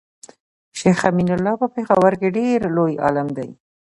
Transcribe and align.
شيخ 0.79 0.99
امين 1.09 1.29
الله 1.37 1.53
په 1.61 1.67
پيښور 1.75 2.13
کي 2.21 2.27
ډير 2.37 2.59
لوي 2.77 2.95
عالم 3.03 3.27
دی 3.37 3.49